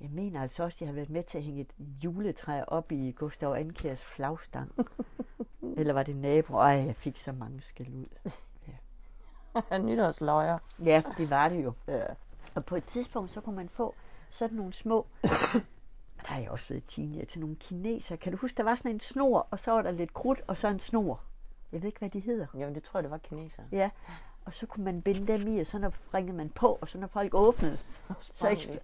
jeg 0.00 0.10
mener 0.10 0.42
altså 0.42 0.62
også, 0.62 0.76
at 0.76 0.80
jeg 0.80 0.88
har 0.88 0.94
været 0.94 1.10
med 1.10 1.22
til 1.22 1.38
at 1.38 1.44
hænge 1.44 1.60
et 1.60 2.04
juletræ 2.04 2.62
op 2.66 2.92
i 2.92 3.10
Gustav 3.10 3.52
Ankers 3.52 4.04
flagstang. 4.04 4.72
Eller 5.78 5.92
var 5.92 6.02
det 6.02 6.16
nabo? 6.16 6.56
Ej, 6.56 6.84
jeg 6.86 6.96
fik 6.96 7.18
så 7.18 7.32
mange 7.32 7.60
skæld 7.60 7.94
ud. 7.94 8.30
Nytårsløjer. 9.86 10.58
Ja, 10.84 11.02
det 11.18 11.30
var 11.30 11.48
det 11.48 11.64
jo. 11.64 11.72
Ja. 11.88 12.04
Og 12.54 12.64
på 12.64 12.76
et 12.76 12.84
tidspunkt, 12.84 13.30
så 13.30 13.40
kunne 13.40 13.56
man 13.56 13.68
få 13.68 13.94
sådan 14.30 14.56
nogle 14.56 14.72
små, 14.72 15.06
der 16.26 16.32
har 16.32 16.40
jeg 16.40 16.50
også 16.50 16.68
været 16.68 16.84
teenager, 16.88 17.24
til 17.24 17.40
nogle 17.40 17.56
kineser. 17.56 18.16
Kan 18.16 18.32
du 18.32 18.38
huske, 18.38 18.56
der 18.56 18.62
var 18.62 18.74
sådan 18.74 18.90
en 18.90 19.00
snor, 19.00 19.48
og 19.50 19.60
så 19.60 19.70
var 19.70 19.82
der 19.82 19.90
lidt 19.90 20.14
krudt, 20.14 20.40
og 20.46 20.58
så 20.58 20.68
en 20.68 20.80
snor. 20.80 21.20
Jeg 21.72 21.82
ved 21.82 21.86
ikke, 21.86 21.98
hvad 21.98 22.10
de 22.10 22.20
hedder. 22.20 22.46
Jamen, 22.54 22.74
det 22.74 22.82
tror 22.82 22.98
jeg, 22.98 23.02
det 23.02 23.10
var 23.10 23.18
kineser. 23.18 23.62
Ja, 23.72 23.90
og 24.44 24.54
så 24.54 24.66
kunne 24.66 24.84
man 24.84 25.02
binde 25.02 25.32
dem 25.32 25.56
i, 25.56 25.60
og 25.60 25.66
så 25.66 25.78
når 25.78 25.92
ringede 26.14 26.36
man 26.36 26.48
på, 26.50 26.78
og 26.80 26.88
så 26.88 26.98
når 26.98 27.06
folk 27.06 27.34
åbnede, 27.34 27.78
så 28.20 28.48
ikke... 28.48 28.80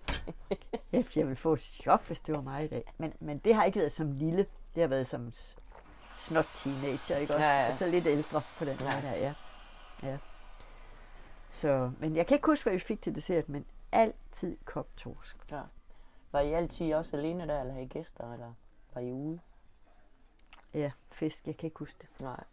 Kæft, 0.90 1.16
jeg 1.16 1.26
ville 1.26 1.36
få 1.36 1.52
et 1.52 1.60
chok, 1.60 2.06
hvis 2.06 2.20
det 2.20 2.34
var 2.34 2.40
mig 2.40 2.64
i 2.64 2.68
dag. 2.68 2.92
Men, 2.98 3.12
men 3.20 3.38
det 3.38 3.54
har 3.54 3.64
ikke 3.64 3.78
været 3.78 3.92
som 3.92 4.12
lille. 4.12 4.46
Det 4.74 4.80
har 4.80 4.88
været 4.88 5.06
som 5.06 5.32
snot 6.18 6.46
teenager, 6.54 7.16
ikke 7.16 7.34
også? 7.34 7.44
Ja, 7.44 7.64
ja. 7.64 7.72
Og 7.72 7.78
så 7.78 7.86
lidt 7.86 8.06
ældre 8.06 8.42
på 8.58 8.64
den 8.64 8.76
Ja. 8.80 8.84
måde 8.84 9.02
der, 9.02 9.16
ja. 9.16 9.34
ja. 10.02 10.18
Så, 11.52 11.90
men 11.98 12.16
jeg 12.16 12.26
kan 12.26 12.34
ikke 12.34 12.46
huske, 12.46 12.64
hvad 12.64 12.72
vi 12.72 12.78
fik 12.78 13.02
til 13.02 13.14
dessert, 13.14 13.48
men 13.48 13.64
altid 13.92 14.56
kogt 14.64 14.96
torsk. 14.96 15.36
Var 16.32 16.40
I 16.40 16.52
altid 16.52 16.94
også 16.94 17.16
alene 17.16 17.46
der, 17.46 17.60
eller 17.60 17.72
havde 17.72 17.84
I 17.84 17.88
gæster, 17.88 18.32
eller 18.32 18.52
var 18.94 19.00
I 19.00 19.12
ude? 19.12 19.40
Ja, 20.74 20.90
fisk, 21.10 21.46
jeg 21.46 21.56
kan 21.56 21.66
ikke 21.66 21.78
huske 21.78 21.98
det. 22.00 22.20
Nej. 22.20 22.44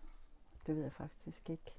Det 0.67 0.75
ved 0.75 0.83
jeg 0.83 0.93
faktisk 0.93 1.50
ikke. 1.50 1.74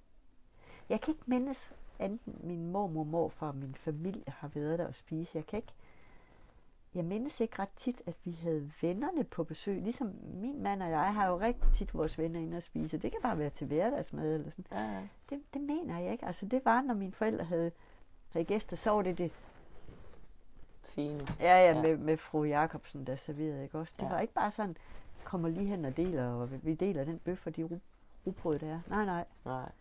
Jeg 0.88 1.00
kan 1.00 1.14
ikke 1.14 1.24
mindes, 1.26 1.72
enten 2.00 2.40
min 2.42 2.72
mormor, 2.72 3.04
morfar 3.04 3.48
og 3.48 3.54
min 3.54 3.74
familie 3.74 4.24
har 4.26 4.48
været 4.48 4.78
der 4.78 4.86
og 4.86 4.94
spise. 4.94 5.30
Jeg 5.34 5.46
kan 5.46 5.56
ikke... 5.56 5.72
Jeg 6.94 7.04
mindes 7.04 7.40
ikke 7.40 7.58
ret 7.58 7.68
tit, 7.76 8.02
at 8.06 8.14
vi 8.24 8.32
havde 8.32 8.72
vennerne 8.80 9.24
på 9.24 9.44
besøg. 9.44 9.82
Ligesom 9.82 10.14
min 10.24 10.62
mand 10.62 10.82
og 10.82 10.90
jeg 10.90 11.14
har 11.14 11.28
jo 11.28 11.40
rigtig 11.40 11.68
tit 11.74 11.94
vores 11.94 12.18
venner 12.18 12.40
inde 12.40 12.56
og 12.56 12.62
spise. 12.62 12.98
Det 12.98 13.12
kan 13.12 13.20
bare 13.22 13.38
være 13.38 13.50
til 13.50 13.66
hverdagsmad 13.66 14.34
eller 14.34 14.50
sådan. 14.50 14.64
Ja, 14.70 14.92
ja. 14.92 15.08
Det, 15.30 15.42
det 15.54 15.60
mener 15.60 15.98
jeg 15.98 16.12
ikke. 16.12 16.26
Altså 16.26 16.46
det 16.46 16.64
var, 16.64 16.80
når 16.80 16.94
mine 16.94 17.12
forældre 17.12 17.44
havde, 17.44 17.72
havde 18.28 18.44
gæster, 18.44 18.76
så 18.76 18.90
var 18.90 19.02
det 19.02 19.18
det. 19.18 19.32
Fine. 21.08 21.20
Ja, 21.40 21.56
ja, 21.58 21.72
Ja. 21.72 21.82
med, 21.82 21.96
med 21.96 22.16
fru 22.16 22.44
Jacobsen, 22.44 23.06
der 23.06 23.16
serverede, 23.16 23.62
ikke 23.62 23.78
også? 23.78 23.94
Det 23.96 24.04
Ja. 24.06 24.08
var 24.08 24.20
ikke 24.20 24.34
bare 24.34 24.50
sådan, 24.50 24.76
kommer 25.24 25.48
lige 25.48 25.66
hen 25.66 25.84
og 25.84 25.96
deler, 25.96 26.28
og 26.28 26.64
vi 26.64 26.74
deler 26.74 27.04
den 27.04 27.18
bøf 27.18 27.46
og 27.46 27.56
de 27.56 27.64
ru- 27.64 27.78
rugbrød, 28.26 28.58
der 28.58 28.66
er. 28.72 28.80
Nej, 28.88 29.04
nej. 29.04 29.24
Nej. 29.44 29.72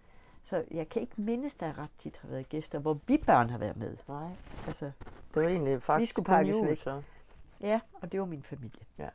Så 0.44 0.66
jeg 0.72 0.90
kan 0.90 1.02
ikke 1.02 1.22
mindes, 1.22 1.56
der 1.56 1.78
ret 1.78 1.90
tit 1.98 2.18
har 2.18 2.30
været 2.30 2.50
gæster, 2.50 2.80
hvor 2.80 3.00
vi 3.08 3.18
børn 3.18 3.50
har 3.50 3.58
været 3.58 3.78
med. 3.78 3.98
Nej. 4.08 4.32
Altså, 4.68 4.92
Det 5.34 5.44
var 5.44 5.50
egentlig 5.50 5.84
faktisk 5.84 6.12
skulle 6.14 6.26
kun 6.26 6.34
pakkes 6.34 6.58
jul, 6.58 6.68
væk. 6.68 6.78
så. 6.78 7.02
ja, 7.62 7.80
og 8.02 8.12
det 8.12 8.20
var 8.20 8.26
min 8.26 8.44
familie. 8.44 8.82
Ja. 8.98 9.10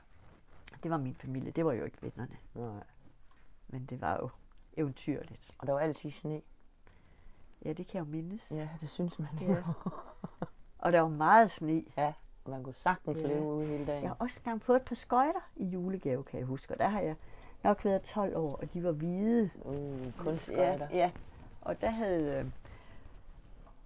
Det 0.82 0.90
var 0.90 0.96
min 0.96 1.14
familie, 1.14 1.50
det 1.50 1.64
var 1.64 1.72
jo 1.72 1.84
ikke 1.84 1.96
vennerne. 2.02 2.36
Nej. 2.54 2.82
men 3.68 3.86
det 3.86 4.00
var 4.00 4.16
jo 4.16 4.28
eventyrligt. 4.76 5.54
Og 5.58 5.66
der 5.66 5.72
var 5.72 5.80
altid 5.80 6.10
sne. 6.10 6.42
Ja, 7.64 7.72
det 7.72 7.86
kan 7.86 7.98
jeg 7.98 8.06
jo 8.06 8.10
mindes. 8.10 8.50
Ja, 8.50 8.68
det 8.80 8.88
synes 8.88 9.18
man 9.18 9.28
Ja. 9.40 9.56
Og 10.84 10.92
der 10.92 11.00
var 11.00 11.08
meget 11.08 11.50
sne. 11.50 11.84
ja. 11.96 12.12
Man 12.46 12.62
kunne 12.62 12.74
sagtens 12.74 13.18
Ja. 13.22 13.26
leve 13.26 13.42
ude 13.42 13.66
hele 13.66 13.86
dagen. 13.86 14.02
Jeg 14.02 14.10
har 14.10 14.16
også 14.18 14.40
engang 14.40 14.62
fået 14.62 14.76
et 14.76 14.82
par 14.82 14.94
skøjter 14.94 15.40
i 15.56 15.64
julegave, 15.64 16.24
kan 16.24 16.38
jeg 16.38 16.46
huske. 16.46 16.74
Og 16.74 16.78
der 16.78 16.88
har 16.88 17.00
jeg 17.00 17.16
nok 17.62 17.84
været 17.84 18.02
12 18.02 18.36
år, 18.36 18.56
og 18.56 18.72
de 18.74 18.84
var 18.84 18.92
hvide. 18.92 19.50
Uh, 19.54 20.12
kunstskøjter. 20.18 20.88
Ja, 20.90 20.96
ja. 20.96 21.10
Og 21.60 21.80
der 21.80 21.90
havde 21.90 22.38
øh, 22.38 22.46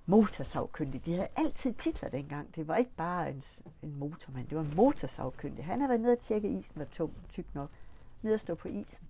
motorsavkyndig, 0.07 1.05
de 1.07 1.13
havde 1.15 1.29
altid 1.37 1.73
titler 1.75 2.09
dengang. 2.09 2.55
Det 2.57 2.69
var 2.69 2.77
ikke 2.77 2.91
bare 2.97 3.31
en, 3.31 3.45
en 3.83 3.99
motormand, 3.99 4.49
det 4.49 4.57
var 4.59 4.65
en 4.65 4.73
motorsavkyndig. 4.77 5.65
Han 5.65 5.81
havde 5.81 5.89
været 5.89 6.01
nede 6.01 6.13
og 6.13 6.19
tjekke, 6.19 6.49
at 6.49 6.55
isen 6.55 6.79
var 6.79 6.85
tung, 6.85 7.13
tyk 7.29 7.55
nok. 7.55 7.71
Nede 8.23 8.35
og 8.35 8.41
stå 8.41 8.55
på 8.55 8.69
isen. 8.69 9.09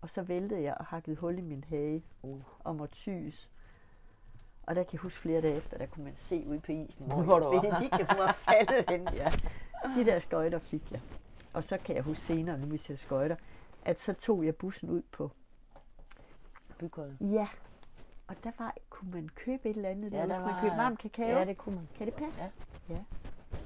Og 0.00 0.10
så 0.10 0.22
væltede 0.22 0.62
jeg 0.62 0.74
og 0.78 0.84
hakkede 0.86 1.16
hul 1.16 1.38
i 1.38 1.42
min 1.42 1.64
hage 1.68 2.02
Uh. 2.22 2.40
og 2.58 2.76
måtte 2.76 2.96
syes. 2.96 3.48
Og 4.68 4.74
der 4.74 4.82
kan 4.82 4.92
jeg 4.92 5.00
huske 5.00 5.18
flere 5.20 5.40
dage 5.40 5.54
efter, 5.56 5.78
der 5.78 5.86
kunne 5.86 6.04
man 6.04 6.12
se 6.16 6.44
ude 6.46 6.60
på 6.60 6.72
isen, 6.72 7.06
hvor. 7.06 7.38
Benedikte 7.60 8.06
hun 8.10 8.18
var 8.18 8.32
faldet 8.32 8.84
hen. 8.90 9.08
Ja. 9.14 9.30
De 9.96 10.04
der 10.04 10.18
skøjter 10.18 10.58
fik 10.58 10.92
jeg. 10.92 11.00
Og 11.52 11.64
så 11.64 11.78
kan 11.84 11.94
jeg 11.96 12.02
huske 12.04 12.22
senere, 12.22 12.58
nu 12.58 12.66
vi 12.66 12.76
ser 12.78 12.96
skøjter, 12.96 13.36
at 13.84 14.00
så 14.00 14.12
tog 14.12 14.44
jeg 14.44 14.56
bussen 14.56 14.90
ud 14.90 15.02
på 15.12 15.30
Bygholm. 16.78 17.16
Ja. 17.20 17.48
Og 18.26 18.34
der 18.44 18.50
var, 18.58 18.74
kunne 18.90 19.10
man 19.10 19.28
købe 19.34 19.68
et 19.70 19.76
eller 19.76 19.88
andet, 19.88 20.12
Ja, 20.12 20.16
ja, 20.16 20.22
der 20.22 20.28
der 20.28 20.34
kunne 20.36 20.46
man 20.46 20.54
var- 20.54 20.60
købe 20.62 20.76
varm 20.76 20.96
kakao. 20.96 21.24
Ja, 21.26 21.44
det 21.44 21.58
kunne 21.58 21.74
man. 21.74 21.88
Kan 21.98 22.06
det 22.06 22.14
passe? 22.14 22.42
Ja. 22.42 22.48
ja. 22.88 22.98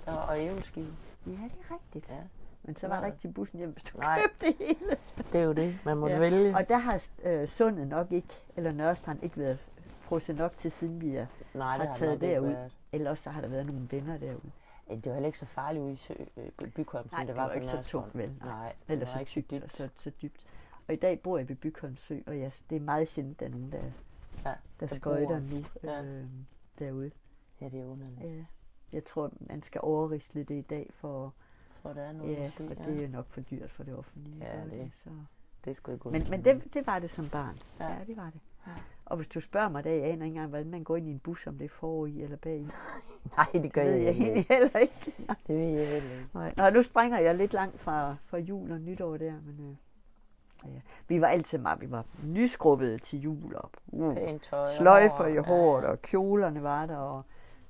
Der 0.05 0.11
var 0.13 0.19
og 0.27 0.41
ævelskive. 0.41 0.97
Ja, 1.27 1.31
det 1.33 1.41
er 1.71 1.75
rigtigt. 1.75 2.09
Ja. 2.09 2.17
Men 2.63 2.77
så 2.77 2.89
var 2.89 3.01
der 3.01 3.07
ikke 3.07 3.19
til 3.19 3.29
bussen 3.33 3.59
hjem, 3.59 3.71
hvis 3.71 3.83
du 3.85 3.99
Nej. 3.99 4.21
købte 4.21 4.47
det 4.47 4.55
hele. 4.59 4.97
Det 5.33 5.41
er 5.41 5.45
jo 5.45 5.53
det. 5.53 5.79
Man 5.85 5.97
må 5.97 6.09
Ja. 6.09 6.19
vælge. 6.19 6.57
Og 6.57 6.69
der 6.69 6.79
har 6.79 7.03
øh, 7.23 7.49
sundet 7.49 7.89
nok 7.89 8.13
ikke, 8.13 8.29
eller 8.57 8.73
Nørrestrand 8.73 9.23
ikke 9.23 9.37
været 9.37 9.59
frosset 10.13 10.37
nok 10.37 10.57
til, 10.59 10.73
siden 10.73 11.01
vi 11.01 11.17
er, 11.17 11.27
Nej, 11.55 11.67
har 11.71 11.79
det 11.79 11.87
har 11.89 11.95
taget 11.97 12.21
derud. 12.21 12.47
været. 12.49 12.73
eller 12.93 13.11
også 13.11 13.25
så 13.25 13.31
har 13.31 13.41
der 13.41 13.49
været 13.49 13.67
nogle 13.67 13.89
venner 13.91 14.19
derude. 14.19 14.51
Det 14.91 15.07
var 15.07 15.13
heller 15.13 15.27
ikke 15.27 15.39
så 15.39 15.47
farligt 15.47 15.83
ude 15.83 15.93
i 15.93 15.97
Sø, 15.97 16.15
øh, 16.37 16.71
Bygholm, 16.75 17.09
som 17.09 17.15
Nej, 17.17 17.21
det 17.21 17.29
det 17.29 17.37
var, 17.37 17.43
var 17.43 17.49
på 17.49 17.55
ikke 17.55 17.67
så 17.67 17.83
tungt, 17.83 18.19
vel? 18.19 18.29
Nej. 18.41 18.49
Nej, 18.49 18.73
Eller 18.89 18.99
det 19.05 19.09
var 19.09 19.13
så 19.13 19.19
ikke 19.19 19.29
tykt, 19.31 19.53
og 19.53 19.71
så, 19.71 19.89
så 19.97 20.11
dybt. 20.23 20.47
Og 20.89 20.95
i 20.95 20.97
dag 20.97 21.21
bor 21.21 21.39
jeg 21.39 21.49
ved 21.49 21.57
Bygholm 21.57 21.97
Sø, 21.97 22.19
og 22.27 22.39
ja, 22.39 22.51
det 22.71 22.77
er 22.77 22.81
meget 22.81 23.09
sjældent, 23.09 23.41
der 23.41 23.47
er 23.47 23.51
nogen, 23.51 23.73
der, 23.73 23.83
Ja, 24.45 24.55
der 24.81 24.87
skøjter 24.87 25.41
nu 25.41 25.65
Ja. 25.85 26.03
øh, 26.05 26.25
derude. 26.79 27.11
Ja, 27.61 27.69
det 27.69 27.81
er 27.81 27.85
underligt. 27.87 28.21
Ja. 28.39 28.45
Jeg 28.93 29.05
tror, 29.05 29.33
man 29.41 29.63
skal 29.63 29.81
overrisle 29.85 30.43
det 30.45 30.55
i 30.55 30.61
dag 30.61 30.91
for 30.95 31.35
For 31.83 31.93
der 31.93 32.03
er 32.03 32.13
noget 32.13 32.33
Ja, 32.37 32.45
måske. 32.45 32.65
og 32.65 32.77
ja. 32.87 32.93
det 32.93 33.05
er 33.05 33.09
nok 33.09 33.27
for 33.27 33.41
dyrt 33.41 33.71
for 33.71 33.83
det 33.85 33.95
offentlige. 33.97 34.37
Ja, 34.47 34.65
det- 34.65 34.91
Så. 34.95 35.11
det 35.65 35.71
er 35.71 35.75
sgu 35.75 35.93
ikke 35.93 36.09
Men, 36.09 36.23
men 36.31 36.45
det, 36.45 36.75
det 36.75 36.87
var 36.87 36.99
det 36.99 37.11
som 37.11 37.29
barn. 37.29 37.55
Ja. 37.81 37.93
Ja, 37.99 38.05
det 38.07 38.17
var 38.17 38.31
det. 38.31 38.41
Ja. 38.67 38.73
Og 39.05 39.17
hvis 39.17 39.29
du 39.29 39.41
spørger 39.41 39.69
mig, 39.69 39.85
der 39.85 39.91
jeg 39.91 40.03
aner 40.03 40.13
ikke 40.13 40.25
engang, 40.25 40.49
hvordan 40.49 40.71
man 40.71 40.85
går 40.85 40.97
ind 40.97 41.09
i 41.09 41.11
en 41.11 41.19
bus, 41.19 41.47
om 41.47 41.59
det 41.59 41.65
er 41.65 41.69
for 41.69 42.07
i 42.07 42.23
eller 42.23 42.37
bag 42.37 42.59
i. 42.61 42.69
Nej, 43.37 43.47
det 43.53 43.73
gør 43.73 43.85
Det 43.85 43.91
jeg 43.93 44.03
jeg 44.05 44.15
ikke. 44.37 44.43
heller 44.55 44.79
ikke. 44.79 45.13
Det 45.47 45.57
ved 45.57 45.57
jeg 45.57 45.89
heller 45.89 46.11
ikke. 46.13 46.29
Nej. 46.35 46.55
Nå, 46.57 46.71
nu 46.71 46.83
springer 46.83 47.19
jeg 47.19 47.35
lidt 47.35 47.53
langt 47.53 47.81
fra, 47.81 48.17
fra 48.25 48.39
jul 48.39 48.73
og 48.73 48.81
nytår 48.81 49.17
der, 49.17 49.33
men 49.33 49.77
øh, 50.65 50.75
ja. 50.75 50.81
vi 51.09 51.21
var 51.21 51.29
altid 51.29 51.59
meget, 51.59 51.81
vi 51.81 51.91
var 51.91 52.07
nyskrubbede 52.25 52.99
til 52.99 53.21
jul 53.21 53.55
og 53.55 53.71
uh, 53.87 54.17
tøj. 54.43 54.67
sløjfer 54.79 55.27
i 55.27 55.35
ja, 55.35 55.43
håret, 55.43 55.85
og 55.85 56.03
kjolerne 56.03 56.63
var 56.63 56.87
der, 56.87 56.97
og 56.97 57.23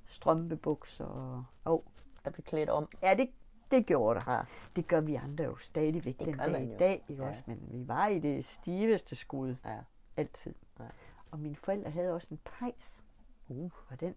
strømpebukser. 0.07 1.05
Og, 1.05 1.45
oh. 1.65 1.81
Der 2.25 2.31
blev 2.31 2.45
klædt 2.45 2.69
om. 2.71 2.89
Ja, 3.03 3.15
det, 3.15 3.31
det 3.71 3.87
gjorde 3.87 4.21
der. 4.21 4.33
Ja. 4.33 4.41
Det 4.77 4.89
gør 4.89 5.01
vi 5.01 5.15
andre 5.15 5.45
jo 5.45 5.57
stadigvæk 5.57 6.19
Det 6.19 6.27
den 6.27 6.37
dag 6.39 6.63
i 6.63 6.77
dag, 6.79 7.05
ikke 7.09 7.23
Ja. 7.23 7.29
også? 7.29 7.43
Men 7.47 7.59
vi 7.71 7.89
var 7.89 8.07
i 8.07 8.19
det 8.19 8.45
stiveste 8.45 9.17
skud 9.17 9.55
Ja. 9.65 9.77
altid. 10.17 10.55
Ja. 10.81 10.85
Og 11.33 11.39
mine 11.39 11.57
forældre 11.57 11.91
havde 11.91 12.13
også 12.13 12.29
en 12.31 12.39
pejs, 12.45 13.03
Uh. 13.49 13.71
og 13.89 14.01
den 14.01 14.15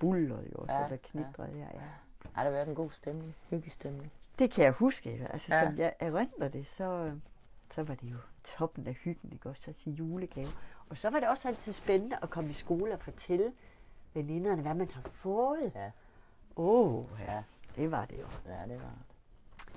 bullede 0.00 0.48
jo 0.52 0.56
også, 0.58 0.72
Ja, 0.74 0.82
ja, 0.82 0.88
der 0.88 0.96
knitrede 0.96 1.52
ja. 1.58 1.58
ja. 1.74 1.80
Har 2.32 2.44
der 2.44 2.50
været 2.50 2.68
en 2.68 2.74
god 2.74 2.90
stemning? 2.90 3.34
Hyggestemning. 3.50 4.12
Det 4.38 4.50
kan 4.50 4.64
jeg 4.64 4.72
huske. 4.72 5.28
Altså, 5.32 5.54
Ja. 5.54 5.58
ja. 5.60 5.66
som 5.66 5.78
jeg 5.78 5.94
erindrer 6.00 6.48
det, 6.48 6.66
så, 6.66 7.12
så 7.70 7.82
var 7.82 7.94
det 7.94 8.10
jo 8.10 8.16
toppen 8.44 8.86
af 8.86 8.94
hyggen, 8.94 9.32
ikke 9.32 9.48
også? 9.48 9.62
Så 9.62 9.72
til 9.72 9.92
julegave. 9.94 10.48
Og 10.88 10.98
så 10.98 11.10
var 11.10 11.20
det 11.20 11.28
også 11.28 11.48
altid 11.48 11.72
spændende 11.72 12.18
at 12.22 12.30
komme 12.30 12.50
i 12.50 12.52
skole 12.52 12.92
og 12.92 13.00
fortælle 13.00 13.52
veninderne, 14.14 14.62
hvad 14.62 14.74
man 14.74 14.90
har 14.90 15.02
fået. 15.02 15.72
Ja. 15.74 15.90
Åh, 16.56 16.94
oh, 16.94 17.04
ja. 17.20 17.32
Ja. 17.34 17.42
Det 17.76 17.90
var 17.90 18.04
det 18.04 18.18
jo. 18.20 18.26
Ja, 18.52 18.62
det 18.68 18.82
var 18.82 18.92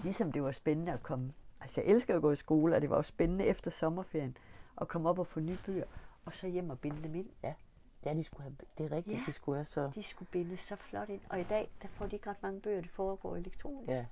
Ligesom 0.04 0.32
det 0.32 0.44
var 0.44 0.52
spændende 0.52 0.92
at 0.92 1.04
komme. 1.04 1.34
Altså, 1.62 1.82
jeg 1.82 1.90
elsker 1.90 2.16
at 2.16 2.22
gå 2.22 2.32
i 2.32 2.36
skole, 2.36 2.76
og 2.76 2.82
det 2.82 2.90
var 2.90 2.96
også 2.96 3.10
spændende 3.10 3.46
efter 3.46 3.72
sommerferien 3.72 4.38
at 4.82 4.88
komme 4.88 5.10
op 5.10 5.20
og 5.20 5.28
få 5.28 5.40
nye 5.40 5.58
bøger, 5.66 5.86
og 6.26 6.34
så 6.36 6.48
hjem 6.48 6.70
og 6.70 6.80
binde 6.80 7.04
dem 7.04 7.16
ind. 7.16 7.30
Ja, 8.06 8.14
de 8.14 8.24
skulle 8.24 8.44
have, 8.44 8.56
det 8.78 8.86
er 8.86 8.92
rigtigt, 8.96 9.18
Ja. 9.20 9.24
de 9.26 9.32
skulle 9.32 9.56
have 9.58 9.66
så... 9.66 9.92
De 9.96 10.04
skulle 10.04 10.30
bindes 10.32 10.60
så 10.60 10.76
flot 10.76 11.10
ind, 11.10 11.22
og 11.30 11.40
i 11.40 11.44
dag, 11.44 11.70
der 11.82 11.88
får 11.88 12.06
de 12.06 12.16
ikke 12.16 12.30
ret 12.30 12.44
mange 12.44 12.62
bøger, 12.62 12.82
det 12.82 12.90
foregår 12.92 13.36
elektronisk. 13.36 13.90
Ja. 13.90 14.06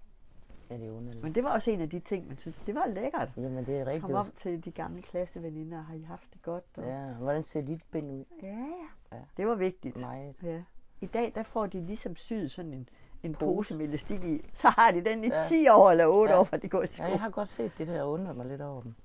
Ja, 0.69 0.77
det 0.77 0.87
er 0.87 0.91
underligt. 0.91 1.23
Men 1.23 1.35
det 1.35 1.43
var 1.43 1.49
også 1.53 1.71
en 1.71 1.81
af 1.81 1.89
de 1.89 1.99
ting, 1.99 2.27
man 2.27 2.37
synes, 2.37 2.55
det 2.65 2.75
var 2.75 2.87
lækkert. 2.87 3.29
Jamen, 3.37 3.65
det 3.65 3.75
er 3.79 3.85
rigtigt. 3.85 4.01
Kom 4.01 4.13
op 4.13 4.27
til 4.37 4.65
de 4.65 4.71
gamle 4.71 5.01
klasseveninder, 5.01 5.81
har 5.81 5.95
I 5.95 6.01
haft 6.01 6.33
det 6.33 6.41
godt? 6.41 6.63
Og... 6.77 6.83
Ja, 6.83 7.13
hvordan 7.13 7.43
ser 7.43 7.61
dit 7.61 7.81
bind 7.91 8.11
ud? 8.11 8.25
Ja, 8.43 8.47
ja. 8.47 9.17
Ja. 9.17 9.21
Det 9.37 9.47
var 9.47 9.55
vigtigt. 9.55 9.97
Meget. 9.97 10.43
Ja. 10.43 10.63
I 11.01 11.05
dag, 11.05 11.31
der 11.35 11.43
får 11.43 11.65
de 11.65 11.81
ligesom 11.81 12.15
syet 12.15 12.51
sådan 12.51 12.73
en, 12.73 12.89
en 13.23 13.33
Pose. 13.33 13.45
pose 13.45 13.75
med 13.75 13.85
elastik 13.85 14.23
i. 14.23 14.49
Så 14.53 14.69
har 14.69 14.91
de 14.91 15.05
den 15.05 15.23
i 15.23 15.27
Ja. 15.27 15.45
10 15.47 15.67
år 15.69 15.91
eller 15.91 16.05
8 16.07 16.33
Ja. 16.33 16.39
år, 16.39 16.43
hvor 16.43 16.57
de 16.57 16.69
går 16.69 16.79
i 16.79 16.81
Ja, 16.81 16.87
skole. 16.87 17.09
jeg 17.09 17.19
har 17.19 17.29
godt 17.29 17.49
set 17.49 17.77
det 17.77 17.87
der 17.87 18.01
og 18.03 18.11
undret 18.11 18.35
mig 18.37 18.45
lidt 18.45 18.61
over 18.61 18.81
dem. 18.81 18.95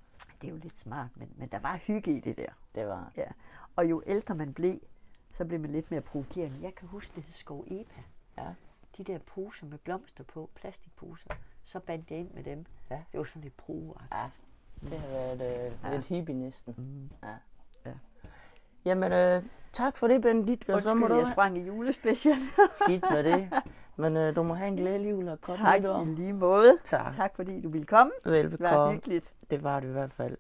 Det 0.45 0.51
er 0.51 0.55
jo 0.55 0.61
lidt 0.63 0.79
smart, 0.79 1.09
men, 1.17 1.33
men 1.37 1.49
der 1.49 1.59
var 1.59 1.77
hygge 1.77 2.17
i 2.17 2.21
det 2.21 2.37
der. 2.37 2.49
Det 2.75 2.87
var... 2.87 3.13
Ja. 3.17 3.27
Og 3.77 3.91
jo 3.91 4.03
ældre 4.07 4.35
man 4.35 4.55
blev, 4.55 4.81
så 5.33 5.45
blev 5.45 5.61
man 5.61 5.73
lidt 5.73 5.91
mere 5.91 6.01
provokerende. 6.01 6.59
Jeg 6.63 6.75
kan 6.75 6.89
huske, 6.89 7.13
det 7.17 7.23
hed 7.25 7.33
Skov 7.33 7.65
Epa. 7.67 8.03
Ja. 8.39 8.55
De 8.97 9.05
der 9.05 9.19
poser 9.19 9.67
med 9.67 9.79
blomster 9.79 10.25
på, 10.25 10.51
plastikposer, 10.55 11.31
så 11.65 11.81
bandt 11.81 12.11
jeg 12.11 12.19
ind 12.19 12.31
med 12.31 12.45
dem. 12.45 12.67
Ja. 12.91 13.03
Det 13.13 13.19
var 13.19 13.25
sådan 13.25 13.43
lidt 13.43 13.57
pro 13.57 13.97
Ja, 14.13 14.31
det 14.81 15.01
har 15.01 15.09
været 15.09 15.67
øh, 15.67 15.73
Ja. 15.85 15.97
lidt 15.97 16.07
hippie 16.07 16.35
næsten. 16.35 16.75
mm. 16.79 17.11
Ja. 17.29 17.37
Ja. 17.87 17.95
Jamen, 18.85 19.13
øh, 19.13 19.43
tak 19.73 19.97
for 19.97 20.09
det, 20.09 20.23
Benedikt. 20.23 20.71
Og 20.71 20.81
så 20.83 20.95
må 20.95 21.07
du 21.07 21.15
jeg 21.15 21.27
sprang 21.33 21.59
i 21.59 21.61
julespecial. 21.67 22.37
skidt 22.83 23.05
med 23.11 23.25
det. 23.25 23.49
Men 23.97 24.17
øh, 24.17 24.37
du 24.37 24.43
må 24.43 24.55
have 24.55 24.69
en 24.69 24.77
glædelig 24.77 25.11
jul 25.11 25.29
og 25.29 25.41
godt 25.41 25.59
tak 25.59 25.81
nytår. 25.81 26.03
i 26.03 26.05
lige 26.05 26.33
måde. 26.33 26.79
Tak. 26.85 27.17
Tak 27.17 27.37
fordi 27.37 27.61
du 27.61 27.69
ville 27.69 27.87
komme. 27.87 28.13
Det 28.25 28.33
var 28.33 28.39
Velbekomme. 28.39 28.93
hyggeligt. 28.95 29.33
Det 29.51 29.65
var 29.65 29.81
det 29.81 29.89
i 29.89 29.93
hvert 29.93 30.13
fald. 30.13 30.37